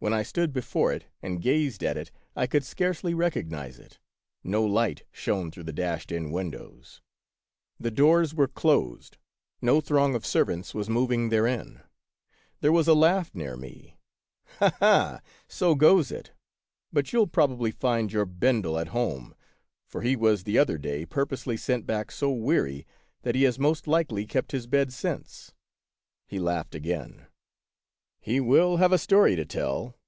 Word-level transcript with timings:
When. 0.00 0.12
I 0.12 0.22
stood 0.22 0.52
before 0.52 0.92
it 0.92 1.06
and 1.22 1.40
gazed 1.40 1.82
at 1.82 1.96
it, 1.96 2.10
I 2.36 2.46
could 2.46 2.62
scarcely 2.62 3.14
recognize 3.14 3.78
it. 3.78 4.00
No 4.42 4.62
light 4.62 5.04
shone 5.10 5.50
through 5.50 5.62
the 5.62 5.72
dashed 5.72 6.12
in 6.12 6.30
windows; 6.30 7.00
the 7.80 7.90
doors 7.90 8.34
were 8.34 8.46
closed; 8.46 9.16
no 9.62 9.80
throng 9.80 10.14
of 10.14 10.26
servants 10.26 10.74
was 10.74 10.90
mov 10.90 11.10
ing 11.10 11.30
therein. 11.30 11.80
There 12.60 12.70
was 12.70 12.86
a 12.86 12.92
laugh 12.92 13.34
near 13.34 13.56
me." 13.56 13.96
Ha! 14.58 14.76
ha! 14.78 15.20
so 15.48 15.74
goes 15.74 16.12
it! 16.12 16.32
But 16.92 17.10
you 17.14 17.22
'll 17.22 17.26
probably 17.26 17.70
find 17.70 18.12
your 18.12 18.26
Bendel 18.26 18.78
at 18.78 18.88
home, 18.88 19.34
for 19.88 20.02
he 20.02 20.16
was 20.16 20.44
the 20.44 20.58
other 20.58 20.76
day 20.76 21.06
purposely 21.06 21.56
sent 21.56 21.86
back 21.86 22.10
so 22.12 22.30
weary 22.30 22.86
that 23.22 23.34
he 23.34 23.44
has 23.44 23.58
most 23.58 23.86
likely 23.86 24.26
kept 24.26 24.52
his 24.52 24.66
bed 24.66 24.92
since." 24.92 25.54
He 26.28 26.38
laughed 26.38 26.74
again." 26.74 27.24
He 28.34 28.40
will 28.40 28.78
have 28.78 28.90
a 28.90 28.96
story 28.96 29.36
to 29.36 29.44
tell 29.44 29.98